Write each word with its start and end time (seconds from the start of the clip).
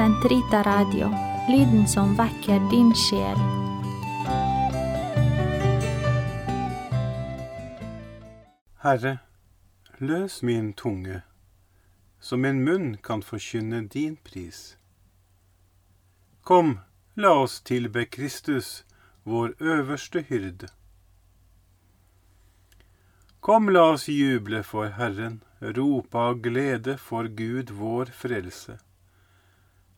Sentrita 0.00 0.62
Radio, 0.62 1.10
lyden 1.48 1.88
som 1.88 2.14
vekker 2.16 2.70
din 2.70 2.94
sjel. 2.96 3.36
Herre, 8.80 9.18
løs 9.98 10.42
min 10.42 10.72
tunge, 10.72 11.20
så 12.20 12.40
min 12.40 12.64
munn 12.64 12.96
kan 12.96 13.20
forkynne 13.20 13.84
din 13.92 14.16
pris. 14.16 14.78
Kom, 16.48 16.78
la 17.14 17.36
oss 17.44 17.60
tilbe 17.60 18.08
Kristus, 18.08 18.86
vår 19.22 19.52
øverste 19.60 20.24
hyrde. 20.28 20.72
Kom, 23.40 23.68
la 23.68 23.90
oss 23.92 24.08
juble 24.08 24.64
for 24.64 24.96
Herren, 24.96 25.42
rope 25.60 26.18
av 26.18 26.40
glede 26.40 26.96
for 26.96 27.28
Gud 27.28 27.76
vår 27.76 28.16
frelse. 28.16 28.80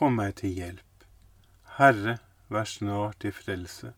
kom 0.00 0.14
meg 0.16 0.38
til 0.40 0.54
hjelp. 0.56 1.02
Herre, 1.76 2.14
vær 2.48 2.64
snart 2.64 3.18
til 3.20 3.34
frelse. 3.36 3.90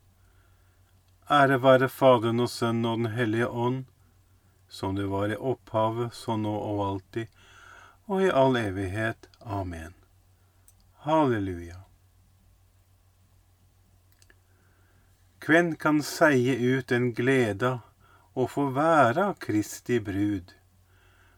Ære 1.31 1.61
være 1.63 1.87
Faderen 1.87 2.43
og 2.43 2.49
Sønnen 2.51 2.89
og 2.89 2.97
Den 2.99 3.13
hellige 3.15 3.47
ånd, 3.47 3.85
som 4.67 4.97
det 4.97 5.05
var 5.07 5.31
i 5.31 5.37
opphavet, 5.39 6.11
så 6.11 6.35
nå 6.35 6.51
og 6.51 6.81
alltid, 6.87 7.31
og 8.11 8.25
i 8.25 8.33
all 8.41 8.59
evighet. 8.59 9.29
Amen. 9.39 9.95
Halleluja. 11.05 11.79
Kven 15.39 15.71
kan 15.79 16.03
seie 16.03 16.57
ut 16.59 16.91
den 16.91 17.13
gleda 17.15 17.77
å 18.35 18.49
få 18.51 18.67
væra 18.75 19.31
Kristi 19.39 20.03
brud? 20.03 20.51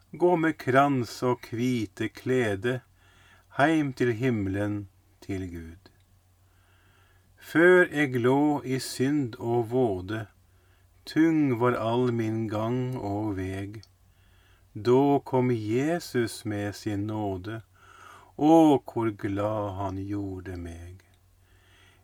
Gå 0.10 0.36
med 0.42 0.58
krans 0.58 1.20
og 1.22 1.46
kvite 1.46 2.10
klede 2.10 2.80
heim 3.58 3.94
til 3.94 4.12
himmelen 4.14 4.88
til 5.24 5.44
Gud. 5.48 5.92
Før 7.40 7.86
eg 8.04 8.18
lå 8.20 8.62
i 8.68 8.80
synd 8.84 9.38
og 9.40 9.70
våde, 9.72 10.26
tung 11.08 11.54
var 11.62 11.78
all 11.80 12.12
min 12.18 12.50
gang 12.52 12.98
og 12.98 13.38
veg. 13.38 13.78
Da 14.76 15.22
kom 15.32 15.54
Jesus 15.56 16.42
med 16.44 16.76
sin 16.76 17.06
nåde, 17.08 17.62
å, 18.36 18.82
hvor 18.84 19.14
glad 19.24 19.70
han 19.80 20.02
gjorde 20.04 20.58
meg. 20.60 21.06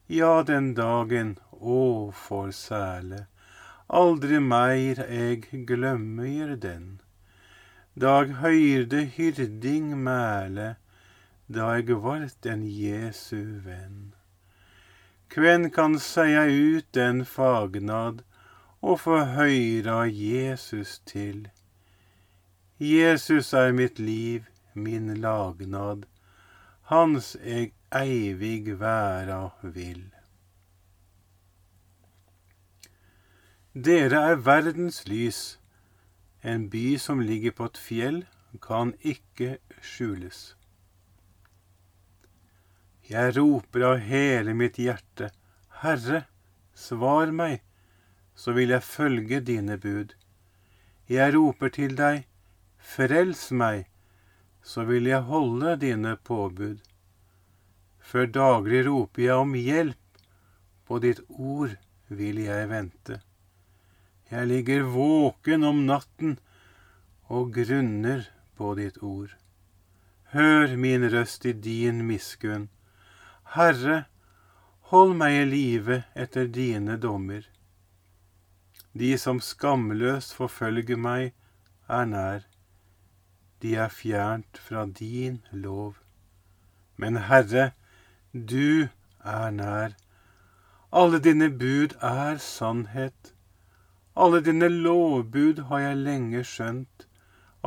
Ja, 0.07 0.43
den 0.47 0.71
dagen 0.77 1.33
å, 1.51 2.11
for 2.15 2.53
sæle, 2.55 3.25
aldri 3.91 4.39
meir 4.39 5.03
eg 5.03 5.49
glømmer 5.67 6.55
den. 6.55 7.01
Da 7.99 8.21
eg 8.21 8.37
høyrde 8.39 9.03
hyrding 9.17 9.97
mæle, 9.99 10.77
da 11.55 11.67
eg 11.77 11.91
vart 12.03 12.47
en 12.53 12.63
Jesu 12.65 13.61
venn. 13.65 14.13
Kven 15.31 15.69
kan 15.71 15.97
seia 15.99 16.43
ut 16.47 16.87
den 16.93 17.23
fagnad 17.25 18.23
og 18.81 18.99
få 19.05 19.23
høyra 19.37 20.03
Jesus 20.07 20.99
til? 21.05 21.49
Jesus 22.79 23.53
er 23.53 23.71
mitt 23.71 23.99
liv, 23.99 24.47
min 24.73 25.13
lagnad, 25.21 26.07
hans 26.91 27.35
eg 27.43 27.75
eivig 27.95 28.79
væra 28.79 29.43
vil. 29.61 30.07
Dere 33.73 34.23
er 34.31 34.35
verdens 34.35 35.05
lys. 35.07 35.59
En 36.43 36.69
by 36.69 36.97
som 36.97 37.19
ligger 37.19 37.51
på 37.51 37.69
et 37.69 37.77
fjell, 37.77 38.25
kan 38.59 38.91
ikke 38.99 39.59
skjules. 39.81 40.57
Jeg 43.11 43.33
roper 43.35 43.83
av 43.83 43.97
hele 44.07 44.53
mitt 44.55 44.77
hjerte, 44.79 45.33
Herre, 45.81 46.21
svar 46.71 47.33
meg, 47.35 47.59
så 48.35 48.53
vil 48.55 48.71
jeg 48.71 48.87
følge 48.87 49.41
dine 49.43 49.75
bud. 49.81 50.13
Jeg 51.11 51.33
roper 51.35 51.73
til 51.75 51.97
deg, 51.99 52.23
frels 52.79 53.49
meg, 53.51 53.89
så 54.63 54.85
vil 54.87 55.09
jeg 55.11 55.27
holde 55.27 55.75
dine 55.81 56.15
påbud. 56.15 56.79
Før 57.99 58.31
daglig 58.39 58.85
roper 58.87 59.25
jeg 59.27 59.43
om 59.43 59.53
hjelp, 59.59 60.23
på 60.87 61.03
ditt 61.03 61.19
ord 61.27 61.75
vil 62.07 62.39
jeg 62.45 62.71
vente. 62.71 63.19
Jeg 64.31 64.47
ligger 64.47 64.87
våken 64.87 65.67
om 65.67 65.83
natten 65.87 66.37
og 67.27 67.51
grunner 67.59 68.29
på 68.55 68.71
ditt 68.79 69.03
ord. 69.03 69.35
Hør 70.31 70.77
min 70.79 71.09
røst 71.11 71.43
i 71.45 71.51
din 71.51 72.05
miskunn. 72.07 72.69
Herre, 73.51 74.05
hold 74.91 75.09
meg 75.19 75.33
i 75.35 75.43
live 75.43 75.95
etter 76.15 76.45
dine 76.47 76.93
dommer. 77.03 77.43
De 78.95 79.09
som 79.19 79.41
skamløst 79.43 80.31
forfølger 80.37 80.95
meg, 80.95 81.33
er 81.91 82.07
nær. 82.07 82.45
De 83.59 83.75
er 83.75 83.91
fjernt 83.91 84.61
fra 84.69 84.85
din 84.85 85.41
lov. 85.51 85.99
Men 86.95 87.19
Herre, 87.27 87.73
du 88.31 88.87
er 89.19 89.51
nær. 89.59 89.99
Alle 90.95 91.19
dine 91.19 91.51
bud 91.51 91.99
er 91.99 92.39
sannhet. 92.39 93.35
Alle 94.15 94.39
dine 94.47 94.71
lovbud 94.71 95.65
har 95.67 95.89
jeg 95.89 96.03
lenge 96.07 96.47
skjønt, 96.47 97.07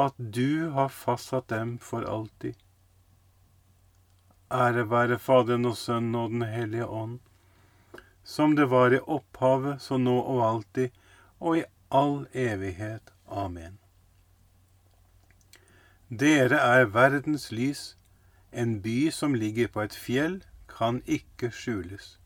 at 0.01 0.17
du 0.17 0.71
har 0.73 0.89
fastsatt 0.89 1.53
dem 1.53 1.77
for 1.77 2.09
alltid. 2.09 2.57
Ære 4.53 4.91
være 4.91 5.19
Faderen 5.19 5.65
og 5.65 5.77
Sønnen 5.77 6.15
og 6.15 6.31
Den 6.31 6.43
hellige 6.43 6.87
ånd, 6.87 7.19
som 8.25 8.57
det 8.57 8.71
var 8.71 8.93
i 8.93 9.01
opphavet, 9.01 9.83
så 9.83 9.97
nå 9.99 10.17
og 10.21 10.43
alltid, 10.49 10.91
og 11.41 11.59
i 11.59 11.65
all 11.91 12.27
evighet. 12.33 13.13
Amen. 13.29 13.79
Dere 16.11 16.61
er 16.61 16.85
verdens 16.85 17.51
lys, 17.53 17.97
en 18.53 18.81
by 18.83 19.11
som 19.11 19.35
ligger 19.35 19.69
på 19.69 19.81
et 19.81 19.95
fjell, 19.95 20.43
kan 20.69 21.03
ikke 21.07 21.51
skjules. 21.51 22.19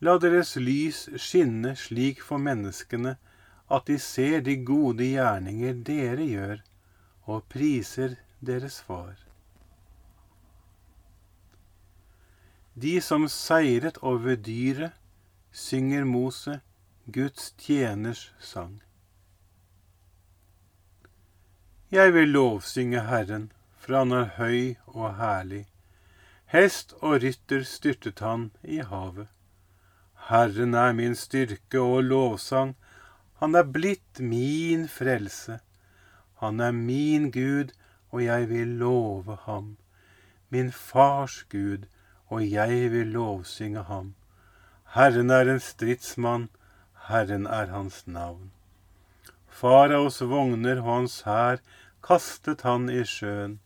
La 0.00 0.16
deres 0.18 0.56
lys 0.56 1.08
skinne 1.18 1.74
slik 1.76 2.20
for 2.22 2.38
menneskene 2.38 3.16
at 3.70 3.86
de 3.86 3.98
ser 3.98 4.40
de 4.40 4.56
gode 4.64 5.04
gjerninger 5.12 5.82
dere 5.86 6.26
gjør, 6.26 6.60
og 7.28 7.44
priser 7.52 8.16
deres 8.40 8.80
Far. 8.80 9.27
De 12.82 13.00
som 13.02 13.24
seiret 13.28 13.96
over 14.06 14.36
dyret, 14.36 14.92
synger 15.50 16.04
Mose, 16.04 16.60
Guds 17.10 17.50
tjeners 17.58 18.28
sang. 18.38 18.76
Jeg 21.90 22.12
vil 22.14 22.28
lovsynge 22.28 23.00
Herren, 23.08 23.48
for 23.80 23.98
han 23.98 24.12
er 24.12 24.30
høy 24.36 24.76
og 24.86 25.16
herlig. 25.18 25.64
Hest 26.52 26.94
og 27.00 27.22
rytter 27.24 27.64
styrtet 27.66 28.22
han 28.22 28.50
i 28.62 28.78
havet. 28.92 29.26
Herren 30.28 30.74
er 30.74 30.92
min 30.92 31.16
styrke 31.16 31.80
og 31.80 32.04
lovsang, 32.04 32.76
han 33.40 33.54
er 33.54 33.66
blitt 33.74 34.20
min 34.20 34.88
frelse. 34.90 35.58
Han 36.42 36.60
er 36.60 36.72
min 36.72 37.30
Gud, 37.30 37.70
og 38.10 38.24
jeg 38.24 38.48
vil 38.50 38.78
love 38.80 39.38
ham. 39.46 39.76
Min 40.50 40.72
fars 40.72 41.44
Gud, 41.50 41.86
og 42.28 42.44
jeg 42.44 42.90
vil 42.92 43.12
lovsynge 43.16 43.82
ham. 43.88 44.14
Herren 44.94 45.30
er 45.30 45.48
en 45.48 45.60
stridsmann, 45.60 46.48
Herren 47.08 47.46
er 47.46 47.72
hans 47.72 48.02
navn. 48.06 48.50
Faraos 49.48 50.20
vogner 50.20 50.82
og 50.82 50.90
hans 50.92 51.22
hær 51.26 51.62
kastet 52.04 52.62
han 52.68 52.88
i 52.92 53.02
sjøen. 53.04 53.58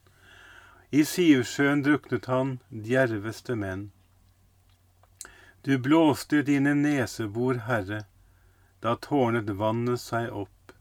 I 0.92 1.02
Sivsjøen 1.08 1.82
druknet 1.84 2.26
han, 2.28 2.58
djerveste 2.70 3.56
menn. 3.56 3.90
Du 5.62 5.78
blåste 5.78 6.42
dine 6.42 6.74
nesebor, 6.74 7.62
Herre, 7.68 8.02
da 8.82 8.96
tårnet 9.06 9.52
vannet 9.60 10.02
seg 10.02 10.32
opp. 10.34 10.74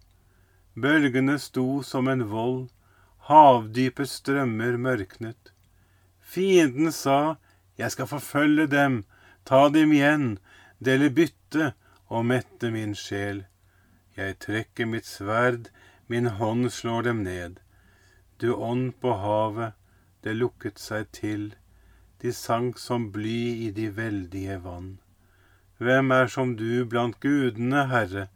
Bølgene 0.73 1.37
sto 1.39 1.83
som 1.85 2.09
en 2.11 2.25
vold, 2.31 2.63
havdypets 3.29 4.17
strømmer 4.21 4.79
mørknet. 4.81 5.51
Fienden 6.19 6.91
sa, 6.95 7.37
Jeg 7.81 7.91
skal 7.95 8.07
forfølge 8.07 8.67
dem, 8.69 9.03
ta 9.45 9.67
dem 9.73 9.93
igjen, 9.95 10.37
dele 10.85 11.09
bytte 11.09 11.71
og 12.13 12.27
mette 12.29 12.69
min 12.69 12.93
sjel. 12.93 13.45
Jeg 14.17 14.37
trekker 14.43 14.85
mitt 14.85 15.07
sverd, 15.09 15.71
min 16.07 16.27
hånd 16.37 16.69
slår 16.69 17.07
dem 17.09 17.23
ned. 17.25 17.57
Du 18.37 18.53
ånd 18.53 18.91
på 19.01 19.15
havet, 19.23 19.73
det 20.21 20.35
lukket 20.37 20.77
seg 20.79 21.09
til, 21.17 21.47
de 22.21 22.33
sank 22.37 22.77
som 22.77 23.07
bly 23.15 23.65
i 23.65 23.71
de 23.73 23.87
veldige 23.97 24.59
vann. 24.61 24.99
Hvem 25.81 26.13
er 26.13 26.29
som 26.29 26.53
du 26.59 26.85
blant 26.85 27.17
gudene, 27.23 27.87
Herre? 27.89 28.27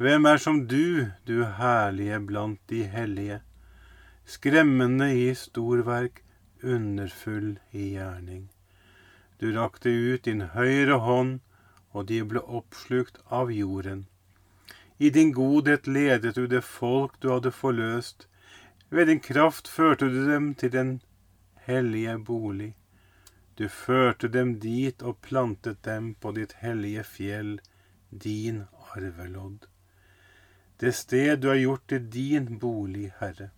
Hvem 0.00 0.24
er 0.30 0.40
som 0.40 0.62
du, 0.70 1.10
du 1.28 1.44
herlige 1.44 2.20
blant 2.30 2.60
de 2.72 2.86
hellige? 2.88 3.42
Skremmende 4.24 5.10
i 5.12 5.34
storverk, 5.36 6.22
underfull 6.62 7.58
i 7.72 7.90
gjerning. 7.98 8.49
Du 9.40 9.52
rakte 9.56 9.88
ut 9.88 10.24
din 10.28 10.42
høyre 10.54 11.00
hånd, 11.00 11.40
og 11.96 12.06
de 12.10 12.20
ble 12.32 12.42
oppslukt 12.44 13.22
av 13.40 13.52
jorden. 13.52 14.06
I 14.98 15.08
din 15.10 15.32
godhet 15.32 15.86
ledet 15.86 16.34
du 16.36 16.46
det 16.46 16.60
folk 16.64 17.16
du 17.20 17.30
hadde 17.32 17.50
forløst. 17.50 18.26
Ved 18.90 19.08
din 19.08 19.22
kraft 19.24 19.68
førte 19.68 20.10
du 20.12 20.26
dem 20.28 20.52
til 20.54 20.72
den 20.74 20.90
hellige 21.64 22.18
bolig. 22.18 22.74
Du 23.56 23.68
førte 23.68 24.28
dem 24.28 24.58
dit 24.60 25.02
og 25.02 25.22
plantet 25.24 25.80
dem 25.84 26.14
på 26.20 26.32
ditt 26.36 26.52
hellige 26.60 27.04
fjell, 27.04 27.58
din 28.10 28.64
arvelodd. 28.92 29.66
Det 30.80 30.94
sted 30.94 31.40
du 31.40 31.48
har 31.48 31.60
gjort 31.60 31.88
til 31.88 32.06
din 32.12 32.58
bolig, 32.58 33.10
Herre. 33.20 33.50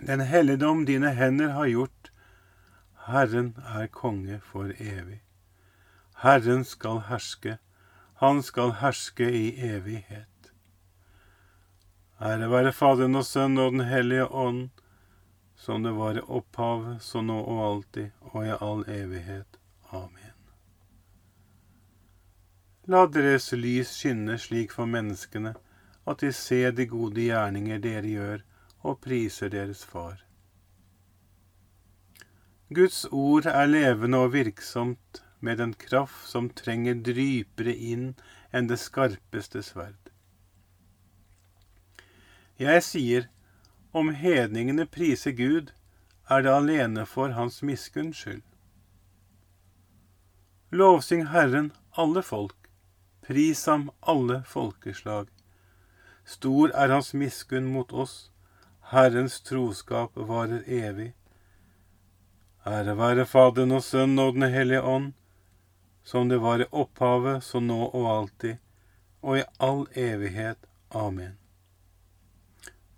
Den 0.00 0.20
helligdom 0.20 0.84
dine 0.86 1.12
hender 1.16 1.54
har 1.56 1.66
gjort, 1.72 2.10
Herren 3.06 3.54
er 3.62 3.86
konge 3.86 4.40
for 4.42 4.72
evig. 4.82 5.20
Herren 6.22 6.64
skal 6.64 7.04
herske, 7.06 7.58
han 8.18 8.42
skal 8.42 8.72
herske 8.80 9.28
i 9.30 9.52
evighet. 9.62 10.50
Ære 12.20 12.50
være 12.50 12.72
Faderen 12.72 13.14
og 13.14 13.24
Sønnen 13.28 13.62
og 13.62 13.72
Den 13.72 13.84
hellige 13.86 14.26
ånd, 14.26 14.70
som 15.56 15.82
det 15.82 15.92
var 15.92 16.18
i 16.18 16.24
opphavet, 16.26 17.02
så 17.02 17.22
nå 17.22 17.36
og 17.42 17.62
alltid, 17.68 18.10
og 18.20 18.46
i 18.46 18.56
all 18.60 18.84
evighet. 18.88 19.60
Amen. 19.92 20.34
La 22.86 23.06
deres 23.06 23.52
lys 23.52 23.94
skinne 24.00 24.38
slik 24.38 24.74
for 24.74 24.86
menneskene, 24.86 25.54
at 26.06 26.20
de 26.22 26.32
ser 26.32 26.72
de 26.72 26.90
gode 26.90 27.22
gjerninger 27.22 27.78
dere 27.82 28.06
gjør, 28.18 28.46
og 28.82 29.00
priser 29.02 29.50
deres 29.50 29.84
Far. 29.84 30.25
Guds 32.74 33.04
ord 33.12 33.46
er 33.46 33.66
levende 33.70 34.18
og 34.18 34.32
virksomt, 34.32 35.22
med 35.40 35.60
en 35.60 35.74
kraft 35.78 36.26
som 36.26 36.48
trenger 36.50 36.96
dypere 37.06 37.70
inn 37.70 38.06
enn 38.50 38.66
det 38.66 38.78
skarpeste 38.82 39.60
sverd. 39.62 40.10
Jeg 42.58 42.82
sier, 42.82 43.28
om 43.92 44.10
hedningene 44.10 44.86
priser 44.90 45.36
Gud, 45.38 45.70
er 46.28 46.42
det 46.42 46.50
alene 46.50 47.04
for 47.06 47.36
hans 47.36 47.60
miskunns 47.62 48.24
skyld. 48.24 48.42
Lovsyng 50.74 51.28
Herren, 51.30 51.70
alle 51.94 52.24
folk, 52.26 52.70
pris 53.28 53.62
ham, 53.70 53.92
alle 54.02 54.40
folkeslag. 54.42 55.30
Stor 56.24 56.74
er 56.74 56.90
hans 56.90 57.12
miskunn 57.14 57.70
mot 57.70 57.92
oss, 57.92 58.32
Herrens 58.90 59.38
troskap 59.46 60.18
varer 60.18 60.66
evig. 60.66 61.12
Ære 62.66 62.96
være 62.98 63.26
Faderen 63.30 63.70
og 63.76 63.82
Sønnen 63.86 64.18
og 64.18 64.32
Den 64.34 64.50
hellige 64.50 64.82
ånd, 64.82 65.12
som 66.02 66.28
det 66.28 66.40
var 66.42 66.64
i 66.64 66.66
opphavet, 66.72 67.44
så 67.46 67.60
nå 67.62 67.78
og 67.94 68.06
alltid, 68.10 68.56
og 69.22 69.38
i 69.38 69.44
all 69.62 69.84
evighet. 69.94 70.58
Amen. 70.90 71.36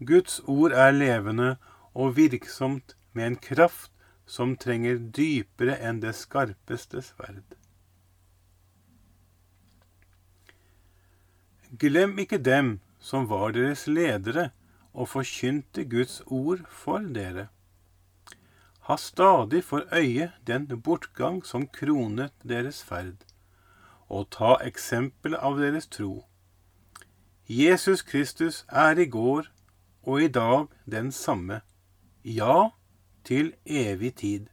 Guds 0.01 0.41
ord 0.47 0.73
er 0.73 0.91
levende 0.97 1.57
og 1.95 2.17
virksomt 2.17 2.97
med 3.13 3.27
en 3.27 3.37
kraft 3.37 3.93
som 4.25 4.57
trenger 4.57 4.97
dypere 4.97 5.77
enn 5.85 6.01
det 6.01 6.15
skarpeste 6.17 7.05
sverd. 7.05 7.57
Glem 11.77 12.17
ikke 12.25 12.41
dem 12.41 12.79
som 13.01 13.29
var 13.29 13.53
deres 13.53 13.85
ledere 13.87 14.49
og 14.95 15.13
forkynte 15.13 15.85
Guds 15.85 16.23
ord 16.25 16.65
for 16.73 17.05
dere. 17.05 17.49
Ha 18.89 18.97
stadig 18.97 19.65
for 19.65 19.85
øye 19.93 20.31
den 20.47 20.65
bortgang 20.83 21.43
som 21.47 21.67
kronet 21.69 22.33
deres 22.49 22.81
ferd, 22.83 23.21
og 24.09 24.31
ta 24.33 24.55
eksempel 24.65 25.37
av 25.37 25.59
deres 25.61 25.87
tro. 25.93 26.25
Jesus 27.49 28.01
Kristus 28.03 28.65
er 28.69 28.97
i 28.97 29.05
går 29.05 29.51
og 30.03 30.23
i 30.23 30.29
dag 30.29 30.73
den 30.89 31.13
samme, 31.13 31.61
ja, 32.25 32.71
til 33.25 33.53
evig 33.67 34.15
tid. 34.25 34.49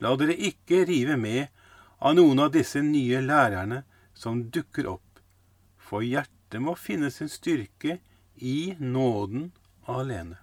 La 0.00 0.16
dere 0.16 0.32
ikke 0.32 0.86
rive 0.88 1.20
med 1.20 1.52
av 2.00 2.16
noen 2.16 2.40
av 2.40 2.56
disse 2.56 2.80
nye 2.80 3.20
lærerne 3.20 3.82
som 4.16 4.46
dukker 4.48 4.88
opp, 4.88 5.20
for 5.76 6.00
hjertet 6.00 6.64
må 6.64 6.72
finne 6.72 7.12
sin 7.12 7.28
styrke 7.28 8.00
i 8.40 8.76
nåden 8.80 9.50
alene. 9.84 10.40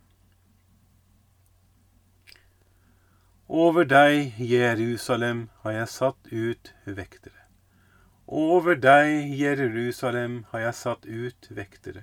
Over 3.47 3.85
deg, 3.85 4.33
Jerusalem, 4.39 5.49
har 5.61 5.71
jeg 5.71 5.87
satt 5.87 6.31
ut 6.31 6.71
vektere. 6.85 7.43
Over 8.25 8.73
deg, 8.73 9.29
Jerusalem, 9.37 10.45
har 10.49 10.59
jeg 10.59 10.73
satt 10.73 11.05
ut 11.05 11.49
vektere. 11.53 12.01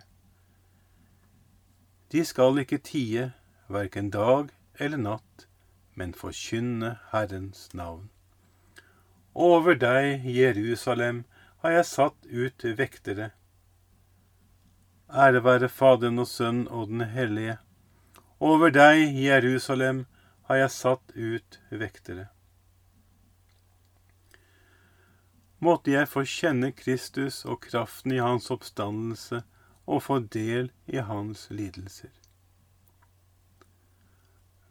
De 2.14 2.22
skal 2.24 2.62
ikke 2.62 2.78
tie, 2.78 3.32
verken 3.66 4.12
dag 4.14 4.52
eller 4.78 5.02
natt, 5.02 5.48
men 5.98 6.14
forkynne 6.14 7.00
Herrens 7.10 7.66
navn. 7.74 8.06
Over 9.34 9.74
deg, 9.74 10.22
Jerusalem, 10.22 11.24
har 11.58 11.74
jeg 11.74 11.90
satt 11.90 12.30
ut 12.30 12.68
vektere. 12.78 13.32
Ære 15.10 15.42
være 15.42 15.68
Faderen 15.68 16.22
og 16.22 16.30
Sønnen 16.30 16.68
og 16.68 16.86
Den 16.86 17.00
hellige. 17.00 17.58
Over 18.38 18.70
deg, 18.70 19.10
Jerusalem, 19.10 20.06
har 20.52 20.58
jeg 20.60 20.72
satt 20.74 21.12
ut 21.16 21.58
vektere. 21.70 22.26
Måtte 25.64 25.94
jeg 25.94 26.10
få 26.10 26.24
kjenne 26.28 26.72
Kristus 26.76 27.44
og 27.48 27.62
kraften 27.64 28.12
i 28.12 28.20
hans 28.20 28.50
oppstandelse 28.52 29.40
og 29.86 30.02
få 30.04 30.18
del 30.34 30.68
i 30.90 31.00
hans 31.00 31.46
lidelser. 31.54 32.10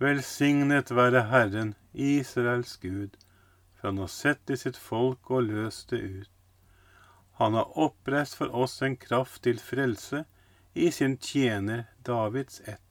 Velsignet 0.01 0.91
være 0.93 1.23
Herren, 1.31 1.73
Israels 1.93 2.75
Gud, 2.81 3.17
for 3.73 3.89
han 3.89 4.03
har 4.03 4.11
sett 4.13 4.53
i 4.53 4.59
sitt 4.59 4.77
folk 4.77 5.31
og 5.33 5.49
løst 5.49 5.95
det 5.95 6.01
ut. 6.01 6.31
Han 7.41 7.57
har 7.57 7.73
oppreist 7.87 8.37
for 8.37 8.53
oss 8.53 8.81
en 8.85 8.99
kraft 9.01 9.47
til 9.47 9.57
frelse 9.57 10.25
i 10.73 10.91
sin 10.93 11.17
tjener 11.17 11.87
Davids 12.05 12.61
ett, 12.65 12.90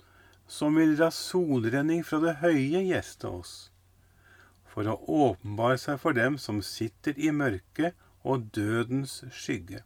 som 0.51 0.75
vil 0.75 0.97
la 0.99 1.07
solrenning 1.15 2.01
fra 2.03 2.19
det 2.19 2.33
høye 2.41 2.81
gjeste 2.83 3.29
oss, 3.29 3.53
for 4.67 4.87
å 4.91 4.97
åpenbare 5.27 5.77
seg 5.79 6.01
for 6.03 6.17
dem 6.17 6.35
som 6.45 6.59
sitter 6.65 7.15
i 7.15 7.31
mørket 7.31 7.95
og 8.27 8.49
dødens 8.57 9.21
skygge, 9.31 9.85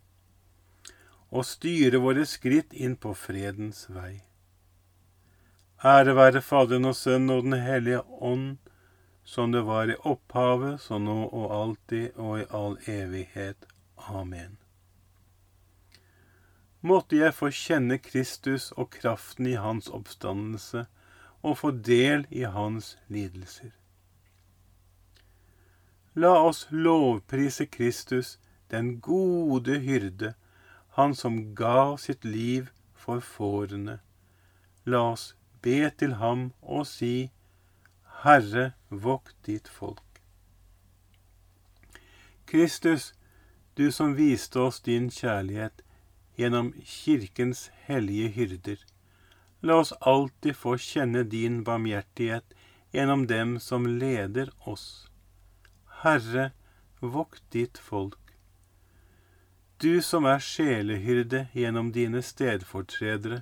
og 1.29 1.45
styre 1.45 2.01
våre 2.01 2.25
skritt 2.29 2.73
inn 2.73 2.97
på 2.97 3.13
fredens 3.13 3.85
vei. 3.93 4.23
Ære 5.85 6.17
være 6.17 6.41
Faderen 6.41 6.89
og 6.89 6.97
Sønnen 6.97 7.37
og 7.37 7.45
Den 7.45 7.59
hellige 7.61 8.01
ånd, 8.31 8.57
som 9.21 9.53
det 9.53 9.65
var 9.69 9.89
i 9.89 10.01
opphavet, 10.01 10.81
så 10.81 10.97
nå 10.97 11.21
og 11.29 11.49
alltid 11.61 12.17
og 12.17 12.39
i 12.41 12.49
all 12.49 12.77
evighet. 12.89 13.69
Amen 14.09 14.64
måtte 16.85 17.17
jeg 17.17 17.33
få 17.33 17.49
kjenne 17.49 17.97
Kristus 17.97 18.69
og 18.77 18.91
kraften 18.93 19.47
i 19.49 19.57
hans 19.57 19.87
oppstandelse 19.89 20.85
og 21.41 21.57
få 21.61 21.71
del 21.71 22.25
i 22.29 22.45
hans 22.45 22.95
lidelser. 23.09 23.73
La 26.15 26.31
oss 26.47 26.67
lovprise 26.71 27.65
Kristus, 27.65 28.37
den 28.71 28.99
gode 29.01 29.79
hyrde, 29.83 30.33
han 30.95 31.15
som 31.15 31.55
ga 31.55 31.97
sitt 31.99 32.23
liv 32.25 32.69
for 32.93 33.19
fårene. 33.19 33.99
La 34.85 35.01
oss 35.11 35.33
be 35.61 35.89
til 35.99 36.15
ham 36.21 36.51
og 36.61 36.87
si, 36.87 37.31
Herre, 38.23 38.71
vokt 38.89 39.35
ditt 39.45 39.67
folk. 39.67 40.21
Kristus, 42.45 43.13
du 43.77 43.91
som 43.91 44.15
viste 44.15 44.61
oss 44.61 44.79
din 44.85 45.09
kjærlighet, 45.11 45.84
gjennom 46.35 46.73
Kirkens 46.83 47.69
hellige 47.87 48.27
hyrder. 48.27 48.77
La 49.61 49.79
oss 49.81 49.93
alltid 49.99 50.55
få 50.55 50.75
kjenne 50.77 51.23
din 51.23 51.63
barmhjertighet 51.63 52.53
gjennom 52.91 53.27
dem 53.27 53.59
som 53.59 53.87
leder 53.87 54.51
oss. 54.59 55.07
Herre, 56.03 56.51
vokt 56.99 57.43
ditt 57.51 57.77
folk. 57.77 58.19
Du 59.77 60.01
som 60.01 60.25
er 60.25 60.39
sjelehyrde 60.39 61.47
gjennom 61.53 61.91
dine 61.91 62.21
stedfortredere, 62.23 63.41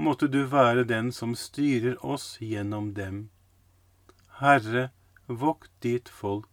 måtte 0.00 0.28
du 0.32 0.44
være 0.48 0.86
den 0.88 1.10
som 1.12 1.34
styrer 1.36 1.98
oss 2.04 2.38
gjennom 2.40 2.94
dem. 2.96 3.28
Herre, 4.40 4.88
vokt 5.26 5.72
ditt 5.84 6.08
folk. 6.08 6.48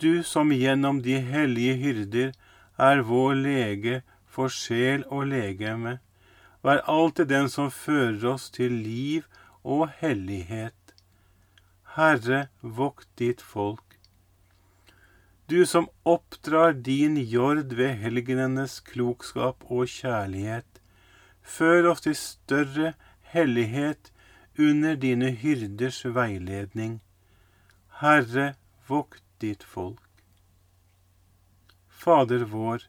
Du 0.00 0.22
som 0.22 0.52
gjennom 0.52 1.02
de 1.02 1.18
hellige 1.20 1.74
hyrder 1.82 2.32
er 2.80 3.04
vår 3.06 3.34
lege 3.42 4.00
for 4.34 4.52
sjel 4.52 5.06
og 5.14 5.28
legeme. 5.30 5.98
Vær 6.64 6.82
alltid 6.90 7.30
den 7.30 7.50
som 7.52 7.70
fører 7.70 8.24
oss 8.34 8.50
til 8.50 8.72
liv 8.84 9.26
og 9.62 9.88
hellighet. 10.00 10.94
Herre, 11.96 12.48
vokt 12.62 13.08
ditt 13.20 13.42
folk. 13.42 13.84
Du 15.46 15.66
som 15.68 15.90
oppdrar 16.08 16.72
din 16.72 17.18
jord 17.20 17.74
ved 17.76 18.00
helgenenes 18.00 18.78
klokskap 18.80 19.64
og 19.68 19.86
kjærlighet, 19.92 20.80
før 21.42 21.90
oss 21.90 22.00
til 22.06 22.16
større 22.16 22.94
hellighet 23.34 24.10
under 24.58 24.96
dine 24.96 25.30
hyrders 25.30 26.00
veiledning. 26.16 27.02
Herre, 28.00 28.54
vokt 28.88 29.22
ditt 29.44 29.62
folk. 29.62 30.00
Fader 31.88 32.48
vår, 32.48 32.88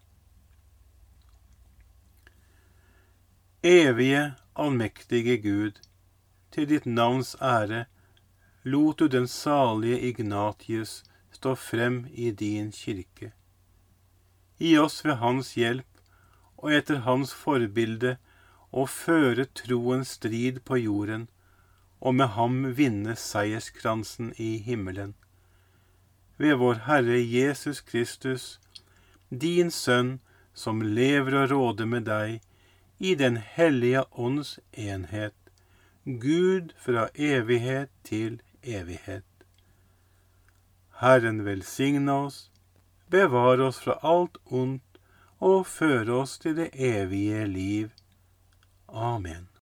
Evige, 3.63 4.33
allmektige 4.55 5.35
Gud, 5.37 5.75
til 6.51 6.65
ditt 6.65 6.87
navns 6.89 7.35
ære 7.37 7.83
lot 8.63 8.97
du 8.99 9.05
den 9.07 9.27
salige 9.27 9.99
Ignatius 10.07 11.03
stå 11.31 11.53
frem 11.55 12.07
i 12.09 12.31
din 12.31 12.71
kirke. 12.71 13.31
Gi 14.57 14.73
oss 14.81 15.05
ved 15.05 15.21
hans 15.21 15.53
hjelp 15.53 16.01
og 16.57 16.73
etter 16.73 17.05
hans 17.05 17.35
forbilde 17.37 18.17
å 18.73 18.87
føre 18.89 19.45
troens 19.45 20.17
strid 20.17 20.63
på 20.65 20.81
jorden 20.81 21.29
og 21.99 22.17
med 22.17 22.33
ham 22.33 22.59
vinne 22.81 23.13
seierskransen 23.13 24.33
i 24.41 24.57
himmelen. 24.57 25.13
Ved 26.41 26.57
vår 26.57 26.87
Herre 26.89 27.21
Jesus 27.21 27.81
Kristus, 27.81 28.57
din 29.29 29.69
Sønn, 29.69 30.17
som 30.53 30.81
lever 30.81 31.43
og 31.43 31.51
råder 31.53 31.85
med 31.85 32.09
deg 32.09 32.41
i 33.01 33.15
Den 33.15 33.37
hellige 33.37 34.03
ånds 34.11 34.59
enhet, 34.73 35.33
Gud 36.05 36.73
fra 36.77 37.07
evighet 37.15 37.89
til 38.03 38.41
evighet. 38.63 39.25
Herren 41.01 41.45
velsigne 41.45 42.13
oss, 42.13 42.51
bevare 43.09 43.65
oss 43.71 43.79
fra 43.81 43.97
alt 44.05 44.37
ondt 44.45 45.01
og 45.39 45.65
føre 45.65 46.19
oss 46.21 46.37
til 46.37 46.55
det 46.61 46.69
evige 46.73 47.47
liv. 47.47 47.89
Amen. 48.87 49.50